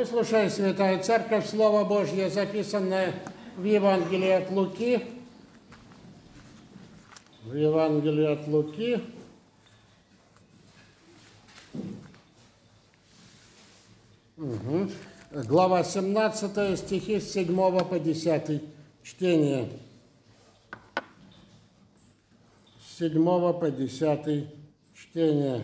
Выслушай, 0.00 0.48
Святая 0.48 0.98
Церковь, 1.02 1.46
Слово 1.46 1.84
Божье, 1.84 2.30
записанное 2.30 3.12
в 3.58 3.64
Евангелии 3.64 4.30
от 4.30 4.50
Луки. 4.50 5.04
В 7.44 7.54
Евангелии 7.54 8.24
от 8.24 8.48
Луки. 8.48 9.02
Угу. 14.38 14.90
Глава 15.32 15.84
17, 15.84 16.78
стихи 16.78 17.20
с 17.20 17.34
7 17.34 17.54
по 17.84 17.98
10. 17.98 18.62
Чтение. 19.02 19.68
С 22.88 23.00
7 23.00 23.22
по 23.52 23.70
10. 23.70 24.48
Чтение. 24.94 25.62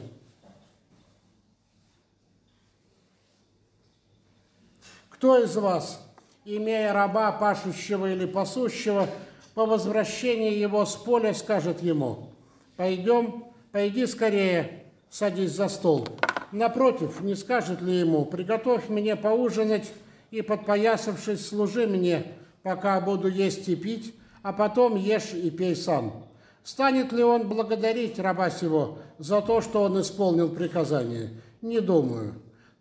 Кто 5.17 5.39
из 5.39 5.57
вас, 5.57 6.07
имея 6.45 6.93
раба, 6.93 7.33
пашущего 7.33 8.13
или 8.13 8.27
пасущего, 8.27 9.09
по 9.55 9.65
возвращении 9.65 10.53
его 10.53 10.85
с 10.85 10.95
поля 10.95 11.33
скажет 11.33 11.83
ему, 11.83 12.29
«Пойдем, 12.77 13.45
пойди 13.73 14.07
скорее, 14.07 14.85
садись 15.09 15.53
за 15.53 15.69
стол». 15.69 16.07
Напротив, 16.53 17.23
не 17.23 17.35
скажет 17.35 17.81
ли 17.81 18.01
ему, 18.01 18.27
«Приготовь 18.27 18.91
мне 18.91 19.17
поужинать 19.17 19.91
и, 20.31 20.43
подпоясавшись, 20.43 21.49
служи 21.49 21.87
мне, 21.87 22.35
пока 22.63 23.01
буду 23.01 23.29
есть 23.29 23.67
и 23.71 23.75
пить, 23.75 24.15
а 24.43 24.53
потом 24.53 24.97
ешь 24.97 25.33
и 25.33 25.51
пей 25.51 25.75
сам». 25.75 26.27
Станет 26.63 27.13
ли 27.13 27.25
он 27.25 27.49
благодарить 27.49 28.19
раба 28.19 28.51
сего 28.51 28.99
за 29.19 29.41
то, 29.41 29.63
что 29.63 29.85
он 29.85 29.99
исполнил 29.99 30.51
приказание? 30.51 31.31
Не 31.63 31.81
думаю. 31.81 32.35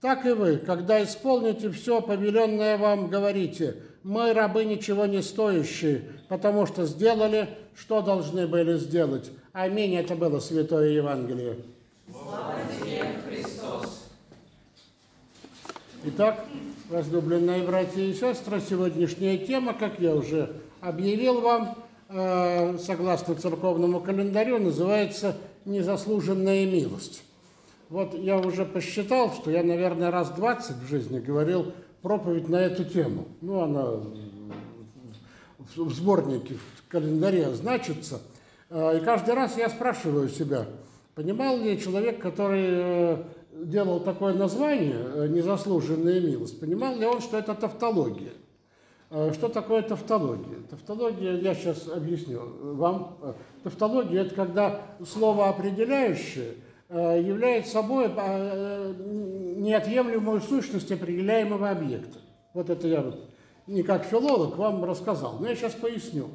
Так 0.05 0.23
и 0.27 0.33
вы, 0.33 0.57
когда 0.57 1.03
исполните 1.03 1.71
все 1.71 1.99
повеленное 1.99 2.77
вам, 2.77 3.07
говорите, 3.07 3.77
мы 4.03 4.33
рабы 4.33 4.63
ничего 4.63 5.07
не 5.07 5.23
стоящие, 5.23 6.03
потому 6.27 6.67
что 6.67 6.85
сделали, 6.85 7.49
что 7.75 8.03
должны 8.03 8.45
были 8.45 8.77
сделать. 8.77 9.31
Аминь. 9.51 9.95
Это 9.95 10.15
было 10.15 10.39
Святое 10.39 10.89
Евангелие. 10.89 11.57
Слава 12.11 12.53
тебе, 12.79 13.01
Христос. 13.27 14.03
Итак, 16.03 16.45
возлюбленные 16.91 17.63
братья 17.63 18.01
и 18.01 18.13
сестры, 18.13 18.61
сегодняшняя 18.61 19.39
тема, 19.39 19.73
как 19.73 19.99
я 19.99 20.13
уже 20.13 20.55
объявил 20.81 21.41
вам, 21.41 21.79
э, 22.09 22.77
согласно 22.77 23.33
церковному 23.33 24.01
календарю, 24.01 24.59
называется 24.59 25.35
«Незаслуженная 25.65 26.67
милость». 26.67 27.23
Вот 27.89 28.15
я 28.15 28.39
уже 28.39 28.65
посчитал, 28.65 29.31
что 29.31 29.51
я, 29.51 29.63
наверное, 29.63 30.09
раз 30.09 30.31
20 30.31 30.77
в 30.77 30.87
жизни 30.87 31.19
говорил 31.19 31.71
проповедь 32.01 32.49
на 32.49 32.57
эту 32.57 32.83
тему. 32.83 33.25
Ну, 33.41 33.61
она 33.61 33.85
в 35.75 35.91
сборнике, 35.91 36.55
в 36.55 36.87
календаре 36.87 37.53
значится. 37.53 38.21
А, 38.69 38.93
и 38.93 39.03
каждый 39.03 39.35
раз 39.35 39.57
я 39.57 39.69
спрашиваю 39.69 40.29
себя, 40.29 40.65
понимал 41.13 41.57
ли 41.57 41.79
человек, 41.79 42.21
который 42.21 42.65
э, 42.67 43.23
делал 43.51 43.99
такое 43.99 44.33
название 44.33 44.95
э, 44.95 45.27
«Незаслуженная 45.27 46.19
милость», 46.19 46.59
понимал 46.59 46.95
ли 46.95 47.05
он, 47.05 47.21
что 47.21 47.37
это 47.37 47.53
тавтология? 47.53 48.33
А, 49.11 49.31
что 49.33 49.47
такое 49.47 49.83
тавтология? 49.83 50.57
Тавтология, 50.71 51.37
я 51.37 51.53
сейчас 51.53 51.87
объясню 51.87 52.41
вам. 52.75 53.17
Тавтология– 53.63 54.21
это 54.23 54.33
когда 54.33 54.81
слово 55.03 55.49
определяющее– 55.49 56.55
Э, 56.65 56.74
является 56.89 57.71
собой 57.71 58.11
э, 58.15 58.93
неотъемлемую 59.57 60.39
сущность 60.41 60.91
определяемого 60.91 61.69
объекта. 61.69 62.19
Вот 62.53 62.69
это 62.69 62.87
я 62.87 63.11
не 63.65 63.81
как 63.81 64.05
филолог 64.05 64.55
вам 64.57 64.83
рассказал, 64.83 65.37
но 65.39 65.47
я 65.47 65.55
сейчас 65.55 65.73
поясню. 65.73 66.29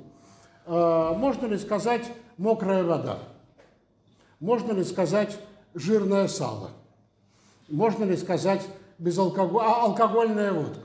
Э, 0.67 1.13
можно 1.17 1.47
ли 1.47 1.57
сказать 1.57 2.05
мокрая 2.37 2.83
вода? 2.83 3.21
Можно 4.41 4.73
ли 4.73 4.83
сказать 4.83 5.39
жирное 5.75 6.27
сало? 6.27 6.71
Можно 7.69 8.03
ли 8.05 8.17
сказать 8.17 8.67
безалкоголь... 8.99 9.63
а, 9.65 9.85
алкогольная 9.85 10.53
водка? 10.53 10.81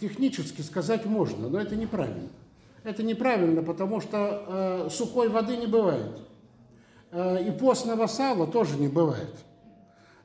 Технически 0.00 0.62
сказать 0.62 1.04
можно, 1.04 1.48
но 1.48 1.60
это 1.60 1.74
неправильно. 1.74 2.28
Это 2.84 3.02
неправильно, 3.02 3.64
потому 3.64 4.00
что 4.00 4.86
сухой 4.90 5.28
воды 5.28 5.56
не 5.56 5.66
бывает. 5.66 6.20
Э, 7.10 7.42
и 7.42 7.50
постного 7.50 8.06
сала 8.06 8.46
тоже 8.46 8.76
не 8.76 8.88
бывает. 8.88 9.34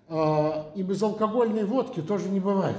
Э, 0.09 0.63
и 0.75 0.83
безалкогольной 0.83 1.63
водки 1.63 2.01
тоже 2.01 2.29
не 2.29 2.39
бывает. 2.39 2.75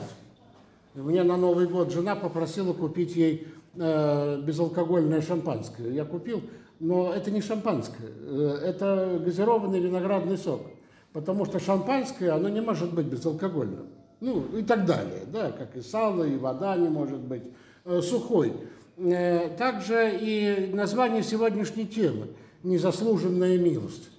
Мне 0.94 1.22
на 1.22 1.37
Новый 1.37 1.66
год 1.66 1.92
жена 1.92 2.15
попросила 2.15 2.72
купить 2.72 3.16
ей 3.16 3.48
э, 3.75 4.41
безалкогольное 4.42 5.22
шампанское. 5.22 5.91
Я 5.91 6.04
купил, 6.04 6.42
но 6.81 7.12
это 7.12 7.31
не 7.31 7.41
шампанское, 7.41 8.09
это 8.62 9.20
газированный 9.25 9.81
виноградный 9.81 10.36
сок. 10.36 10.62
Потому 11.12 11.44
что 11.44 11.60
шампанское, 11.60 12.31
оно 12.31 12.48
не 12.48 12.60
может 12.60 12.92
быть 12.92 13.06
безалкогольным. 13.06 13.86
Ну 14.21 14.44
и 14.56 14.62
так 14.62 14.84
далее, 14.84 15.22
да, 15.32 15.50
как 15.53 15.76
и 15.76 15.81
сало, 15.81 16.25
и 16.25 16.36
вода 16.36 16.76
не 16.76 16.88
может 16.88 17.21
быть 17.21 17.44
сухой. 18.03 18.53
Также 18.97 20.19
и 20.21 20.71
название 20.72 21.22
сегодняшней 21.22 21.86
темы– 21.86 22.28
незаслуженная 22.64 23.58
милость. 23.58 24.10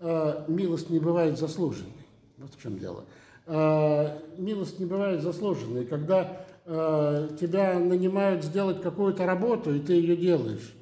А, 0.00 0.44
милость 0.48 0.90
не 0.90 0.98
бывает 0.98 1.38
заслуженной. 1.38 1.92
Вот 2.36 2.50
в 2.54 2.60
чем 2.60 2.78
дело. 2.78 3.04
А, 3.46 4.18
милость 4.36 4.78
не 4.78 4.86
бывает 4.86 5.22
заслуженной. 5.22 5.86
Когда 5.86 6.44
а, 6.66 7.28
тебя 7.40 7.78
нанимают 7.78 8.44
сделать 8.44 8.82
какую-то 8.82 9.24
работу, 9.24 9.74
и 9.74 9.80
ты 9.80 9.94
ее 9.94 10.16
делаешь, 10.16 10.74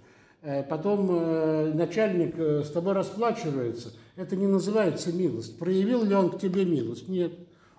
потом 0.69 1.77
начальник 1.77 2.37
с 2.37 2.69
тобой 2.71 2.95
расплачивается, 2.95 3.93
это 4.17 4.35
не 4.35 4.49
называется 4.49 5.13
милость. 5.13 5.57
Проявил 5.57 6.03
ли 6.03 6.17
он 6.17 6.31
к 6.31 6.41
тебе 6.41 6.65
милость? 6.65 7.07
Нет. 7.07 7.33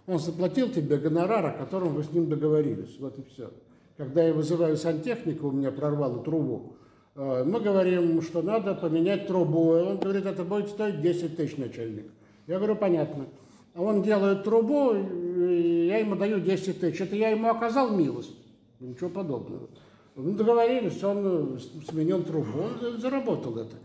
Он 0.07 0.17
заплатил 0.17 0.69
тебе 0.69 0.95
гонорар, 0.95 1.45
о 1.47 1.51
котором 1.51 1.93
вы 1.93 2.05
с 2.05 2.11
ним 2.13 2.29
договорились. 2.29 2.95
Вот 2.99 3.19
и 3.19 3.23
все. 3.23 3.51
Когда 3.97 4.23
я 4.23 4.33
вызываю 4.33 4.77
сантехника, 4.77 5.43
у 5.43 5.51
меня 5.51 5.71
прорвало 5.73 6.23
трубу, 6.23 6.77
Э, 6.77 6.82
мы 7.15 7.59
говорим, 7.59 8.21
что 8.21 8.41
надо 8.41 8.73
поменять 8.73 9.27
трубу. 9.27 9.69
Он 9.71 9.97
говорит, 9.99 10.25
это 10.25 10.43
будет 10.43 10.69
стоить 10.69 11.01
10 11.01 11.37
тысяч, 11.37 11.57
начальник. 11.57 12.05
Я 12.47 12.57
говорю, 12.57 12.75
понятно. 12.75 13.27
А 13.75 13.81
он 13.81 14.01
делает 14.01 14.43
трубу, 14.43 14.93
я 14.93 15.97
ему 15.99 16.15
даю 16.15 16.39
10 16.39 16.79
тысяч. 16.79 17.01
Это 17.01 17.15
я 17.15 17.29
ему 17.29 17.49
оказал 17.49 17.95
милость. 17.95 18.35
Ничего 18.79 19.09
подобного. 19.09 19.67
Мы 20.15 20.33
договорились, 20.33 21.03
он 21.03 21.59
сменил 21.89 22.23
трубу, 22.23 22.59
он 22.59 22.99
заработал 22.99 23.57
это. 23.57 23.75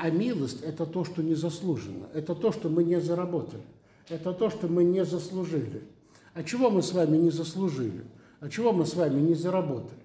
А 0.00 0.10
милость– 0.10 0.62
это 0.64 0.86
то, 0.86 1.04
что 1.04 1.22
не 1.22 1.34
заслужено. 1.34 2.06
Это 2.14 2.34
то, 2.34 2.52
что 2.52 2.68
мы 2.68 2.84
не 2.84 3.00
заработали. 3.00 3.62
Это 4.08 4.32
то, 4.32 4.50
что 4.50 4.68
мы 4.68 4.84
не 4.84 5.04
заслужили. 5.04 5.82
А 6.34 6.42
чего 6.42 6.70
мы 6.70 6.82
с 6.82 6.92
вами 6.92 7.16
не 7.16 7.30
заслужили? 7.30 8.04
А 8.40 8.48
чего 8.48 8.72
мы 8.72 8.86
с 8.86 8.94
вами 8.94 9.20
не 9.20 9.34
заработали? 9.34 10.00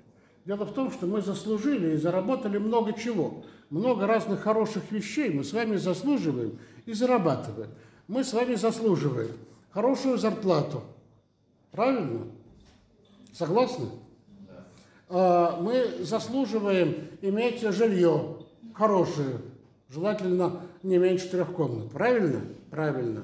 Дело 0.45 0.65
в 0.65 0.73
том, 0.73 0.91
что 0.91 1.07
мы 1.07 1.21
заслужили 1.21 1.93
и 1.93 1.97
заработали 1.97 2.59
много 2.59 2.93
чего. 2.93 3.43
Много 3.71 4.05
разных 4.05 4.41
хороших 4.41 4.91
вещей 4.91 5.31
мы 5.31 5.43
с 5.43 5.51
вами 5.53 5.75
заслуживаем 5.75 6.59
и 6.85 6.93
зарабатываем. 6.93 7.71
Мы 8.07 8.23
с 8.23 8.31
вами 8.31 8.53
заслуживаем 8.53 9.31
хорошую 9.71 10.19
зарплату. 10.19 10.83
Правильно? 11.71 12.27
Согласны? 13.33 13.87
Да. 15.09 15.57
Мы 15.59 15.87
заслуживаем 16.01 16.95
иметь 17.21 17.61
жилье 17.61 18.37
хорошее, 18.75 19.41
желательно 19.89 20.61
не 20.83 20.99
меньше 20.99 21.27
трех 21.29 21.53
комнат. 21.53 21.89
Правильно? 21.89 22.41
Правильно. 22.69 23.23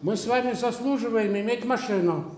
Мы 0.00 0.16
с 0.16 0.26
вами 0.26 0.54
заслуживаем 0.54 1.36
иметь 1.36 1.66
машину. 1.66 2.36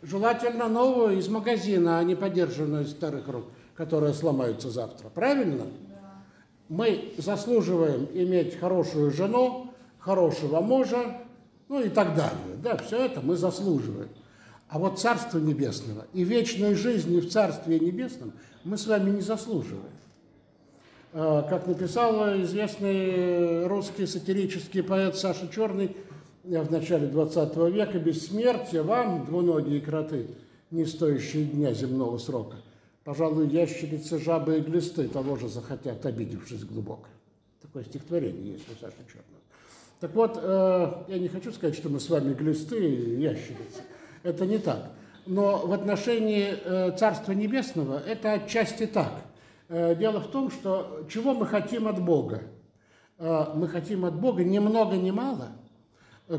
Желательно 0.00 0.68
новую 0.68 1.18
из 1.18 1.28
магазина, 1.28 1.98
а 1.98 2.04
не 2.04 2.14
подержанную 2.14 2.84
из 2.84 2.92
старых 2.92 3.26
рук, 3.26 3.46
которые 3.78 4.12
сломаются 4.12 4.70
завтра. 4.70 5.08
Правильно? 5.08 5.66
Да. 5.88 6.24
Мы 6.68 7.14
заслуживаем 7.16 8.08
иметь 8.12 8.58
хорошую 8.58 9.12
жену, 9.12 9.72
хорошего 10.00 10.60
мужа, 10.60 11.18
ну 11.68 11.80
и 11.80 11.88
так 11.88 12.16
далее. 12.16 12.56
Да, 12.60 12.76
все 12.76 13.04
это 13.04 13.20
мы 13.20 13.36
заслуживаем. 13.36 14.08
А 14.68 14.80
вот 14.80 14.98
Царство 14.98 15.38
Небесного 15.38 16.06
и 16.12 16.24
вечной 16.24 16.74
жизни 16.74 17.20
в 17.20 17.30
Царстве 17.30 17.78
Небесном 17.78 18.32
мы 18.64 18.76
с 18.76 18.86
вами 18.88 19.10
не 19.10 19.20
заслуживаем. 19.20 19.92
А, 21.12 21.42
как 21.42 21.68
написал 21.68 22.42
известный 22.42 23.68
русский 23.68 24.06
сатирический 24.06 24.82
поэт 24.82 25.14
Саша 25.16 25.46
Черный, 25.54 25.96
в 26.42 26.72
начале 26.72 27.06
20 27.06 27.56
века 27.72 28.00
бессмертие 28.00 28.82
вам, 28.82 29.24
двуногие 29.24 29.80
кроты, 29.80 30.26
не 30.72 30.84
стоящие 30.84 31.44
дня 31.44 31.72
земного 31.72 32.18
срока. 32.18 32.56
Пожалуй, 33.08 33.48
ящерицы, 33.48 34.18
жабы 34.18 34.58
и 34.58 34.60
глисты 34.60 35.08
того 35.08 35.36
же 35.36 35.48
захотят, 35.48 36.04
обидевшись 36.04 36.62
глубоко. 36.62 37.06
Такое 37.62 37.82
стихотворение 37.84 38.52
есть 38.52 38.66
у 38.68 38.74
Саши 38.74 38.98
Черного. 39.06 39.40
Так 39.98 40.14
вот, 40.14 40.38
э, 40.38 41.04
я 41.08 41.18
не 41.18 41.28
хочу 41.28 41.50
сказать, 41.52 41.74
что 41.74 41.88
мы 41.88 42.00
с 42.00 42.10
вами 42.10 42.34
глисты 42.34 42.78
и 42.78 43.18
ящерицы. 43.22 43.80
это 44.24 44.44
не 44.44 44.58
так. 44.58 44.90
Но 45.24 45.66
в 45.66 45.72
отношении 45.72 46.48
э, 46.52 46.98
Царства 46.98 47.32
Небесного 47.32 47.98
это 47.98 48.34
отчасти 48.34 48.86
так. 48.86 49.22
Э, 49.70 49.96
дело 49.96 50.20
в 50.20 50.30
том, 50.30 50.50
что 50.50 51.06
чего 51.08 51.32
мы 51.32 51.46
хотим 51.46 51.88
от 51.88 52.04
Бога? 52.04 52.42
Э, 53.16 53.54
мы 53.54 53.68
хотим 53.68 54.04
от 54.04 54.20
Бога 54.20 54.44
ни 54.44 54.58
много 54.58 54.98
ни 54.98 55.12
мало, 55.12 55.52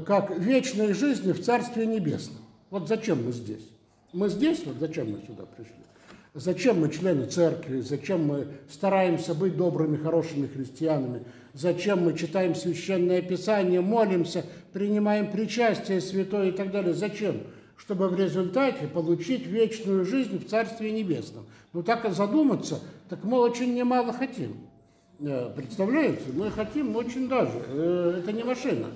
как 0.06 0.38
вечной 0.38 0.94
жизни 0.94 1.32
в 1.32 1.44
Царстве 1.44 1.88
Небесном. 1.88 2.44
Вот 2.70 2.88
зачем 2.88 3.26
мы 3.26 3.32
здесь? 3.32 3.68
Мы 4.14 4.30
здесь, 4.30 4.64
вот 4.68 4.76
зачем 4.80 5.12
мы 5.12 5.20
сюда 5.26 5.48
пришли? 5.48 5.74
Зачем 6.36 6.82
мы 6.82 6.92
члены 6.92 7.26
церкви? 7.26 7.82
Зачем 7.82 8.28
мы 8.28 8.48
стараемся 8.70 9.34
быть 9.34 9.58
добрыми, 9.58 9.98
хорошими 9.98 10.46
христианами? 10.46 11.24
Зачем 11.54 12.04
мы 12.04 12.16
читаем 12.16 12.54
священное 12.54 13.24
писание, 13.24 13.82
молимся, 13.82 14.46
принимаем 14.72 15.32
причастие 15.32 16.02
святое 16.02 16.50
и 16.50 16.52
так 16.52 16.72
далее? 16.72 16.94
Зачем? 16.94 17.42
Чтобы 17.78 18.10
в 18.10 18.20
результате 18.20 18.86
получить 18.88 19.48
вечную 19.48 20.06
жизнь 20.06 20.38
в 20.38 20.48
Царстве 20.48 20.92
Небесном. 20.92 21.48
Ну 21.74 21.82
так 21.82 22.06
и 22.06 22.12
задуматься, 22.12 22.80
так 23.10 23.24
мы 23.24 23.40
очень 23.40 23.74
немало 23.74 24.14
хотим. 24.14 24.58
Э, 25.20 25.52
представляете? 25.56 26.22
Мы 26.34 26.52
хотим 26.52 26.96
очень 26.96 27.28
даже. 27.28 27.60
Э, 27.70 28.20
это 28.20 28.32
не 28.32 28.44
машина, 28.44 28.88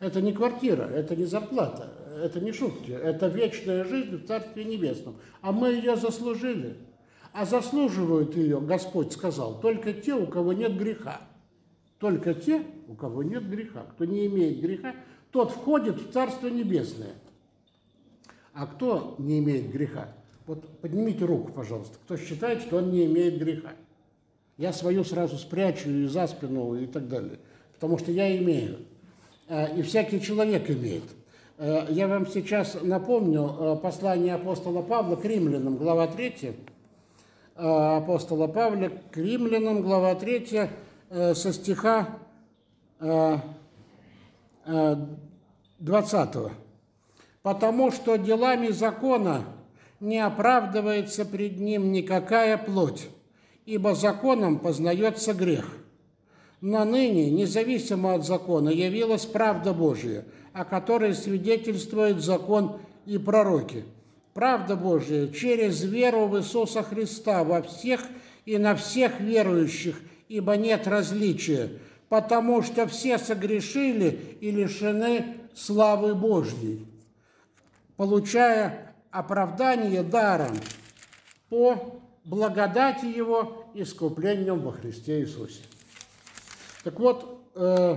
это 0.00 0.20
не 0.20 0.32
квартира, 0.32 0.82
это 0.82 1.16
не 1.16 1.24
зарплата, 1.24 1.88
это 2.16 2.40
не 2.40 2.52
шутки, 2.52 2.90
это 2.90 3.28
вечная 3.28 3.84
жизнь 3.84 4.16
в 4.16 4.26
Царстве 4.26 4.64
Небесном. 4.64 5.16
А 5.40 5.52
мы 5.52 5.70
ее 5.70 5.96
заслужили. 5.96 6.76
А 7.32 7.46
заслуживают 7.46 8.36
ее, 8.36 8.60
Господь 8.60 9.12
сказал, 9.12 9.58
только 9.60 9.94
те, 9.94 10.14
у 10.14 10.26
кого 10.26 10.52
нет 10.52 10.76
греха. 10.76 11.20
Только 11.98 12.34
те, 12.34 12.62
у 12.88 12.94
кого 12.94 13.22
нет 13.22 13.48
греха. 13.48 13.86
Кто 13.92 14.04
не 14.04 14.26
имеет 14.26 14.60
греха, 14.60 14.94
тот 15.30 15.50
входит 15.50 16.00
в 16.00 16.12
Царство 16.12 16.48
Небесное. 16.48 17.14
А 18.52 18.66
кто 18.66 19.14
не 19.18 19.38
имеет 19.38 19.70
греха? 19.72 20.08
Вот 20.46 20.68
поднимите 20.80 21.24
руку, 21.24 21.52
пожалуйста. 21.52 21.96
Кто 22.04 22.16
считает, 22.16 22.60
что 22.60 22.78
он 22.78 22.90
не 22.90 23.06
имеет 23.06 23.38
греха? 23.38 23.72
Я 24.58 24.72
свою 24.72 25.04
сразу 25.04 25.38
спрячу 25.38 25.88
и 25.88 26.06
за 26.06 26.26
спину 26.26 26.74
и 26.74 26.86
так 26.86 27.08
далее. 27.08 27.38
Потому 27.74 27.96
что 27.98 28.12
я 28.12 28.36
имею. 28.36 28.80
Э, 29.48 29.74
и 29.76 29.82
всякий 29.82 30.20
человек 30.20 30.70
имеет. 30.70 31.04
Э, 31.58 31.86
я 31.90 32.08
вам 32.08 32.26
сейчас 32.26 32.78
напомню 32.82 33.54
э, 33.58 33.76
послание 33.82 34.34
апостола 34.34 34.82
Павла 34.82 35.16
к 35.16 35.24
римлянам, 35.24 35.76
глава 35.76 36.06
3. 36.06 36.54
Э, 37.56 37.96
апостола 37.98 38.46
Павла 38.46 38.90
к 39.10 39.16
римлянам, 39.16 39.82
глава 39.82 40.14
3, 40.14 40.70
со 41.34 41.52
стиха 41.52 42.08
20. 42.98 43.42
«Потому 47.42 47.90
что 47.90 48.16
делами 48.16 48.68
закона 48.68 49.44
не 50.00 50.18
оправдывается 50.18 51.26
пред 51.26 51.60
ним 51.60 51.92
никакая 51.92 52.56
плоть, 52.56 53.10
ибо 53.66 53.94
законом 53.94 54.58
познается 54.58 55.34
грех. 55.34 55.81
Но 56.62 56.86
ныне, 56.86 57.30
независимо 57.30 58.14
от 58.14 58.24
закона, 58.24 58.70
явилась 58.70 59.26
правда 59.26 59.74
Божия– 59.74 60.24
о 60.52 60.64
которой 60.64 61.14
свидетельствует 61.14 62.20
закон 62.20 62.80
и 63.06 63.18
пророки. 63.18 63.84
Правда 64.34 64.76
Божия 64.76 65.28
через 65.28 65.82
веру 65.82 66.26
в 66.26 66.38
Иисуса 66.38 66.82
Христа 66.82 67.44
во 67.44 67.62
всех 67.62 68.02
и 68.44 68.58
на 68.58 68.74
всех 68.74 69.20
верующих, 69.20 70.00
ибо 70.28 70.56
нет 70.56 70.86
различия, 70.86 71.70
потому 72.08 72.62
что 72.62 72.86
все 72.86 73.18
согрешили 73.18 74.36
и 74.40 74.50
лишены 74.50 75.36
славы 75.54 76.14
Божьей, 76.14 76.86
получая 77.96 78.94
оправдание 79.10 80.02
даром 80.02 80.56
по 81.50 82.00
благодати 82.24 83.04
Его 83.04 83.66
искуплением 83.74 84.60
во 84.60 84.72
Христе 84.72 85.20
Иисусе. 85.20 85.60
Так 86.84 86.98
вот, 86.98 87.40
э, 87.54 87.96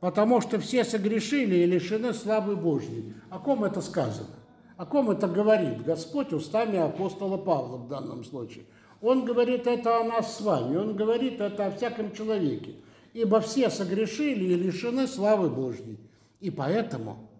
потому 0.00 0.40
что 0.40 0.58
все 0.58 0.84
согрешили 0.84 1.56
и 1.56 1.66
лишены 1.66 2.12
славы 2.12 2.56
Божьей. 2.56 3.14
О 3.30 3.38
ком 3.38 3.64
это 3.64 3.80
сказано? 3.80 4.36
О 4.76 4.86
ком 4.86 5.10
это 5.10 5.28
говорит 5.28 5.84
Господь 5.84 6.32
устами 6.32 6.78
апостола 6.78 7.36
Павла 7.36 7.76
в 7.76 7.88
данном 7.88 8.24
случае? 8.24 8.64
Он 9.00 9.24
говорит 9.24 9.66
это 9.66 10.00
о 10.00 10.04
нас 10.04 10.36
с 10.36 10.40
вами, 10.40 10.76
он 10.76 10.96
говорит 10.96 11.40
это 11.40 11.66
о 11.66 11.70
всяком 11.70 12.12
человеке. 12.12 12.74
Ибо 13.12 13.40
все 13.40 13.70
согрешили 13.70 14.44
и 14.44 14.54
лишены 14.54 15.06
славы 15.06 15.48
Божьей. 15.48 15.98
И 16.40 16.50
поэтому 16.50 17.30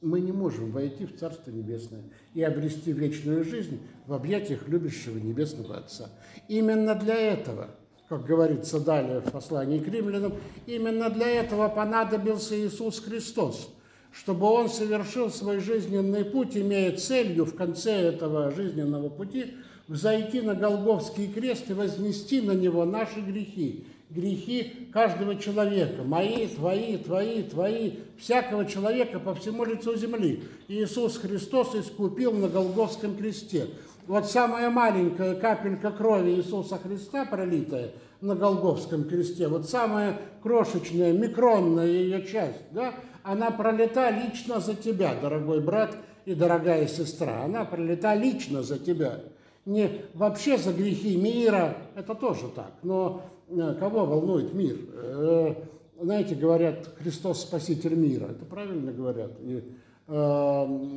мы 0.00 0.20
не 0.20 0.32
можем 0.32 0.72
войти 0.72 1.06
в 1.06 1.16
Царство 1.16 1.50
Небесное 1.50 2.02
и 2.34 2.42
обрести 2.42 2.92
вечную 2.92 3.44
жизнь 3.44 3.80
в 4.06 4.14
объятиях 4.14 4.68
любящего 4.68 5.18
Небесного 5.18 5.78
Отца. 5.78 6.10
Именно 6.48 6.94
для 6.96 7.16
этого– 7.16 7.70
как 8.12 8.26
говорится 8.26 8.78
далее 8.78 9.20
в 9.20 9.32
послании 9.32 9.78
к 9.78 9.88
римлянам, 9.88 10.34
именно 10.66 11.08
для 11.08 11.28
этого 11.28 11.70
понадобился 11.70 12.54
Иисус 12.54 13.00
Христос, 13.00 13.70
чтобы 14.12 14.48
Он 14.48 14.68
совершил 14.68 15.30
свой 15.30 15.60
жизненный 15.60 16.22
путь, 16.22 16.54
имея 16.54 16.94
целью 16.94 17.46
в 17.46 17.54
конце 17.54 17.92
этого 17.92 18.50
жизненного 18.50 19.08
пути 19.08 19.54
взойти 19.88 20.42
на 20.42 20.54
Голговский 20.54 21.32
крест 21.32 21.70
и 21.70 21.72
вознести 21.72 22.42
на 22.42 22.52
него 22.52 22.84
наши 22.84 23.20
грехи, 23.20 23.86
грехи 24.10 24.90
каждого 24.92 25.36
человека, 25.36 26.02
мои, 26.02 26.48
твои, 26.48 26.98
твои, 26.98 27.42
твои, 27.42 27.92
всякого 28.18 28.66
человека 28.66 29.20
по 29.20 29.34
всему 29.34 29.64
лицу 29.64 29.96
земли. 29.96 30.42
Иисус 30.68 31.16
Христос 31.16 31.74
искупил 31.74 32.32
на 32.32 32.48
Голговском 32.48 33.16
кресте. 33.16 33.68
Вот 34.06 34.26
самая 34.26 34.68
маленькая 34.68 35.34
капелька 35.36 35.92
крови 35.92 36.32
Иисуса 36.32 36.76
Христа, 36.78 37.24
пролитая 37.24 37.92
на 38.20 38.34
Голговском 38.34 39.04
кресте, 39.04 39.46
вот 39.46 39.68
самая 39.68 40.18
крошечная, 40.42 41.12
микронная 41.12 41.86
ее 41.86 42.26
часть, 42.26 42.60
да, 42.72 42.94
она 43.22 43.50
пролита 43.52 44.10
лично 44.10 44.58
за 44.58 44.74
тебя, 44.74 45.14
дорогой 45.20 45.60
брат 45.60 45.96
и 46.24 46.34
дорогая 46.34 46.88
сестра. 46.88 47.44
Она 47.44 47.64
пролита 47.64 48.14
лично 48.14 48.62
за 48.62 48.78
тебя. 48.78 49.20
Не 49.64 50.02
вообще 50.14 50.58
за 50.58 50.72
грехи 50.72 51.16
мира, 51.16 51.76
это 51.94 52.16
тоже 52.16 52.48
так, 52.48 52.72
но 52.82 53.22
э, 53.48 53.76
кого 53.78 54.04
волнует 54.04 54.52
мир? 54.52 54.76
Э, 54.94 55.54
знаете, 56.00 56.34
говорят, 56.34 56.88
Христос 56.98 57.42
Спаситель 57.42 57.94
мира. 57.94 58.26
Это 58.26 58.44
правильно 58.44 58.90
говорят. 58.90 59.30
И, 59.40 59.62
э, 60.08 60.12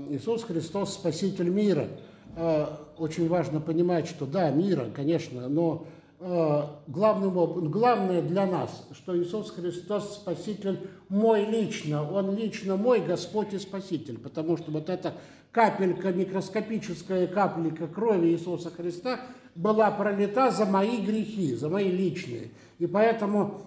Иисус 0.09 0.43
Христос 0.43 0.95
Спаситель 0.95 1.49
мира– 1.49 1.87
очень 2.35 3.27
важно 3.29 3.61
понимать, 3.61 4.07
что 4.07 4.25
да, 4.25 4.49
мира, 4.49 4.87
конечно, 4.93 5.47
но 5.47 5.87
э, 6.19 6.61
главным, 6.87 7.69
главное 7.69 8.21
для 8.21 8.45
нас, 8.45 8.87
что 8.91 9.17
Иисус 9.17 9.51
Христос 9.51 10.15
Спаситель 10.15 10.79
мой 11.09 11.45
лично, 11.45 12.09
Он 12.09 12.35
лично 12.35 12.75
мой 12.75 12.99
Господь 12.99 13.53
и 13.53 13.59
Спаситель, 13.59 14.17
потому 14.17 14.57
что 14.57 14.71
вот 14.71 14.89
эта 14.89 15.13
капелька, 15.51 16.11
микроскопическая 16.11 17.27
капелька 17.27 17.87
крови 17.87 18.27
Иисуса 18.27 18.69
Христа 18.69 19.21
была 19.55 19.89
пролита 19.91 20.51
за 20.51 20.65
мои 20.65 21.01
грехи, 21.01 21.55
за 21.55 21.69
мои 21.69 21.89
личные. 21.89 22.49
И 22.79 22.87
поэтому 22.87 23.61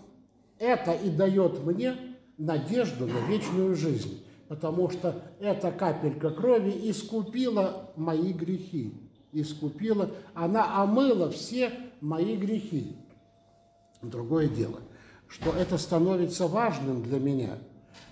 это 0.58 0.92
и 0.92 1.08
дает 1.08 1.64
мне 1.64 1.94
надежду 2.36 3.06
на 3.06 3.26
вечную 3.30 3.74
жизнь 3.74 4.22
потому 4.48 4.90
что 4.90 5.22
эта 5.40 5.70
капелька 5.70 6.30
крови 6.30 6.90
искупила 6.90 7.90
мои 7.96 8.32
грехи. 8.32 8.94
Искупила, 9.32 10.10
она 10.34 10.82
омыла 10.82 11.30
все 11.30 11.70
мои 12.00 12.36
грехи. 12.36 12.96
Другое 14.00 14.48
дело, 14.48 14.80
что 15.28 15.52
это 15.52 15.76
становится 15.76 16.46
важным 16.46 17.02
для 17.02 17.18
меня, 17.18 17.58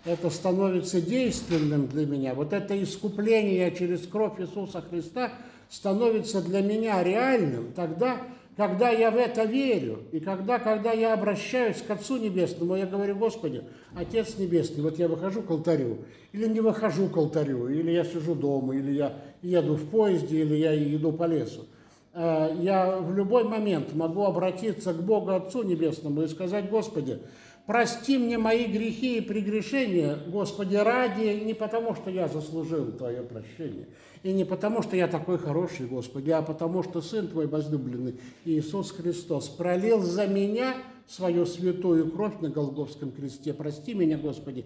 это 0.05 0.29
становится 0.29 1.01
действенным 1.01 1.89
для 1.89 2.07
меня. 2.07 2.35
Вот 2.35 2.53
это 2.53 2.81
искупление 2.83 3.75
через 3.75 4.07
кровь 4.07 4.39
Иисуса 4.41 4.83
Христа 4.83 5.33
становится 5.71 6.43
для 6.43 6.61
меня 6.61 7.03
реальным 7.03 7.73
тогда, 7.73 8.21
когда 8.57 8.91
я 8.91 9.11
в 9.11 9.17
это 9.17 9.45
верю, 9.45 10.01
и 10.13 10.21
когда, 10.21 10.59
когда 10.59 10.93
я 10.93 11.13
обращаюсь 11.13 11.83
к 11.83 11.91
Отцу 11.91 12.17
Небесному, 12.17 12.77
я 12.77 12.87
говорю, 12.87 13.17
Господи, 13.17 13.63
Отец 13.95 14.39
Небесный, 14.39 14.83
вот 14.83 14.99
я 14.99 15.09
выхожу 15.09 15.43
к 15.43 15.51
алтарю, 15.51 15.99
или 16.33 16.49
не 16.49 16.61
выхожу 16.61 17.09
к 17.09 17.17
алтарю, 17.19 17.69
или 17.69 17.91
я 17.91 18.05
сижу 18.05 18.35
дома, 18.35 18.75
или 18.75 18.93
я 18.93 19.15
еду 19.43 19.75
в 19.75 19.91
поезде, 19.91 20.41
или 20.41 20.55
я 20.55 20.75
иду 20.75 21.13
по 21.13 21.25
лесу. 21.25 21.67
А, 22.15 22.51
я 22.59 22.97
в 22.97 23.15
любой 23.15 23.45
момент 23.45 23.95
могу 23.95 24.25
обратиться 24.25 24.95
к 24.95 25.03
Богу 25.03 25.33
Отцу 25.33 25.63
Небесному 25.63 26.23
и 26.23 26.29
сказать, 26.29 26.71
Господи, 26.71 27.19
прости 27.67 28.19
мне 28.19 28.39
мои 28.39 28.67
грехи 28.67 29.19
и 29.19 29.21
прегрешения, 29.21 30.19
Господи, 30.27 30.77
ради, 30.77 31.45
не 31.45 31.55
потому, 31.55 31.95
что 31.95 32.11
я 32.11 32.29
заслужил 32.29 32.93
Твое 32.93 33.23
прощение, 33.23 33.89
и 34.23 34.33
не 34.33 34.45
потому, 34.45 34.83
что 34.83 34.97
я 34.97 35.09
такой 35.09 35.39
хороший, 35.39 35.87
Господи, 35.87 36.31
а 36.31 36.43
потому, 36.43 36.83
что 36.83 37.01
Сын 37.01 37.29
Твой 37.29 37.47
возлюбленный, 37.47 38.19
Иисус 38.45 38.91
Христос, 38.93 39.49
пролил 39.49 40.01
за 40.01 40.27
меня 40.27 40.75
свою 41.09 41.47
святую 41.47 42.11
кровь 42.11 42.41
на 42.41 42.49
Голговском 42.49 43.13
кресте. 43.13 43.53
Прости 43.53 43.95
меня, 43.95 44.19
Господи, 44.19 44.65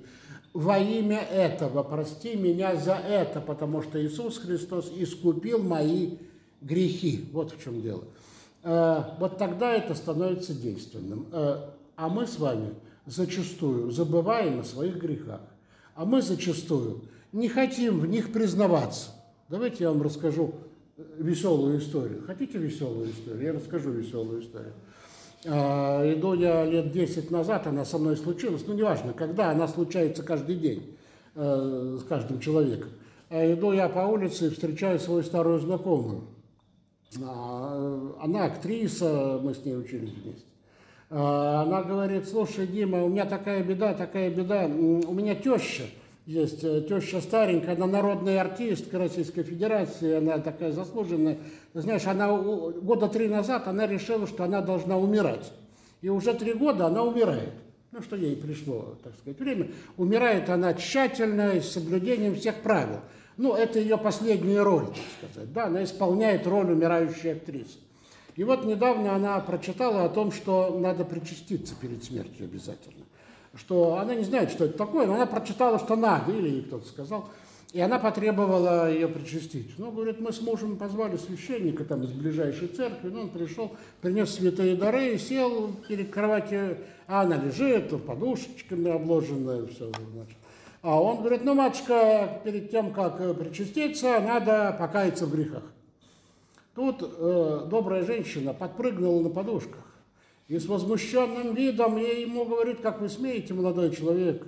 во 0.53 0.79
имя 0.79 1.21
этого, 1.21 1.83
прости 1.83 2.37
меня 2.37 2.77
за 2.77 2.95
это, 2.95 3.41
потому 3.41 3.83
что 3.83 4.05
Иисус 4.05 4.39
Христос 4.39 4.91
искупил 4.97 5.63
мои 5.63 6.17
грехи. 6.61 7.29
Вот 7.33 7.53
в 7.53 7.63
чем 7.63 7.83
дело. 7.83 8.05
Э, 8.63 9.03
вот 9.19 9.39
тогда 9.39 9.73
это 9.73 9.95
становится 9.95 10.55
действенным. 10.55 11.27
Э, 11.33 11.69
а 11.97 12.09
мы 12.09 12.27
с 12.27 12.39
вами 12.39 12.75
зачастую 13.11 13.91
забываем 13.91 14.61
о 14.61 14.65
своих 14.65 14.97
грехах. 14.97 15.41
А 15.95 16.05
мы 16.05 16.23
зачастую 16.23 17.03
не 17.33 17.49
хотим 17.49 18.01
в 18.01 18.07
них 18.07 18.33
признаваться. 18.33 19.11
Давайте 19.49 19.85
я 19.85 19.91
вам 19.91 20.03
расскажу 20.03 20.55
э, 20.97 21.03
веселую 21.19 21.79
историю. 21.79 22.23
Хотите 22.27 22.59
веселую 22.59 23.11
историю? 23.11 23.43
Я 23.43 23.53
расскажу 23.53 23.91
веселую 23.91 24.43
историю. 24.43 24.73
А, 25.47 26.03
иду 26.13 26.35
я 26.35 26.65
лет 26.65 26.93
10 26.93 27.31
назад, 27.31 27.67
она 27.67 27.85
со 27.85 27.99
мной 27.99 28.17
случилась, 28.17 28.65
ну 28.67 28.75
неважно, 28.75 29.13
когда, 29.13 29.51
она 29.51 29.69
случается 29.69 30.23
каждый 30.23 30.57
день 30.57 30.97
э, 31.35 31.99
с 32.01 32.05
каждым 32.05 32.41
человеком. 32.41 32.91
А 33.31 33.53
иду 33.53 33.73
я 33.73 33.89
по 33.89 34.01
улице 34.01 34.49
и 34.49 34.51
встречаю 34.51 34.99
свою 34.99 35.23
старую 35.23 35.59
знакомую. 35.61 36.25
А, 37.23 38.17
она 38.21 38.45
актриса, 38.45 39.41
мы 39.43 39.55
с 39.55 39.65
ней 39.65 39.77
учились 39.77 40.13
вместе. 40.13 40.50
А, 41.11 41.63
она 41.63 41.83
говорит, 41.83 42.29
слушай, 42.29 42.67
Дима, 42.67 43.03
у 43.05 43.09
меня 43.09 43.27
такая 43.27 43.63
беда, 43.63 43.95
такая 43.95 44.31
беда, 44.31 44.67
у 44.67 45.13
меня 45.13 45.35
теща 45.35 45.85
есть, 46.31 46.63
э, 46.63 46.83
теща 46.83 47.21
старенькая, 47.21 47.75
она 47.75 47.87
народная 47.87 48.41
артистка 48.41 48.99
Российской 48.99 49.43
Федерации, 49.43 50.15
она 50.19 50.39
такая 50.39 50.71
заслуженная. 50.71 51.39
знаешь, 51.75 52.07
она 52.07 52.33
года 52.37 53.09
три 53.09 53.27
назад 53.27 53.67
она 53.67 53.87
решила, 53.89 54.29
что 54.29 54.45
она 54.45 54.61
должна 54.61 54.97
умирать. 54.97 55.53
И 56.03 56.09
уже 56.09 56.33
три 56.35 56.53
года 56.53 56.87
она 56.87 57.03
умирает. 57.03 57.53
Ну, 57.91 58.01
что 58.01 58.15
ей 58.15 58.37
пришло, 58.37 58.97
так 59.03 59.13
сказать, 59.17 59.41
время. 59.41 59.71
Умирает 59.97 60.49
она 60.49 60.73
тщательно, 60.75 61.61
с 61.61 61.73
соблюдением 61.73 62.37
всех 62.37 62.57
правил. 62.63 63.01
Ну, 63.37 63.55
это 63.55 63.81
ее 63.81 63.99
последняя 63.99 64.63
роль, 64.63 64.87
так 65.21 65.31
сказать. 65.33 65.53
Да, 65.53 65.67
она 65.67 65.83
исполняет 65.83 66.47
роль 66.47 66.71
умирающей 66.71 67.33
актрисы. 67.33 67.79
И 68.41 68.45
вот 68.45 68.65
недавно 68.65 69.15
она 69.15 69.39
прочитала 69.41 70.05
о 70.05 70.09
том, 70.09 70.33
что 70.33 70.79
надо 70.81 71.05
причаститься 71.05 71.75
перед 71.79 72.03
смертью 72.03 72.47
обязательно 72.47 73.05
что 73.55 73.99
она 73.99 74.15
не 74.15 74.25
знает, 74.25 74.51
что 74.51 74.65
это 74.65 74.79
такое, 74.79 75.07
но 75.07 75.15
она 75.15 75.27
прочитала, 75.27 75.79
что 75.79 75.95
надо, 75.97 76.33
или 76.33 76.49
ей 76.49 76.63
кто-то 76.63 76.87
сказал, 76.87 77.29
и 77.73 77.81
она 77.81 77.99
потребовала 77.99 78.91
ее 78.91 79.09
причастить. 79.09 79.75
Ну, 79.77 79.91
говорит, 79.91 80.21
мы 80.21 80.33
с 80.33 80.41
мужем 80.41 80.79
позвали 80.79 81.17
священника 81.17 81.85
там 81.85 82.05
из 82.05 82.13
ближайшей 82.13 82.69
церкви, 82.69 83.09
ну, 83.09 83.23
он 83.23 83.31
пришел, 83.31 83.73
принес 84.01 84.33
святые 84.33 84.75
дары 84.75 85.15
и 85.15 85.19
сел 85.19 85.73
перед 85.87 86.11
кроватью, 86.11 86.79
а 87.09 87.23
она 87.23 87.37
лежит, 87.37 87.91
подушечками 88.07 88.91
обложенная, 88.91 89.67
все, 89.67 89.91
значит. 90.13 90.39
А 90.81 91.03
он 91.03 91.19
говорит, 91.19 91.45
ну, 91.45 91.55
матушка, 91.55 92.41
перед 92.45 92.71
тем, 92.71 92.95
как 92.95 93.19
причаститься, 93.37 94.21
надо 94.21 94.75
покаяться 94.79 95.27
в 95.27 95.33
грехах. 95.33 95.65
Тут 96.75 97.03
э, 97.03 97.67
добрая 97.69 98.05
женщина 98.05 98.55
подпрыгнула 98.55 99.23
на 99.23 99.31
подушках 99.31 99.91
и 100.51 100.59
с 100.59 100.67
возмущенным 100.67 101.55
видом 101.55 101.97
я 101.97 102.19
ему 102.19 102.45
говорит, 102.45 102.81
как 102.81 103.01
вы 103.01 103.09
смеете, 103.09 103.55
молодой 103.55 103.95
человек, 103.95 104.45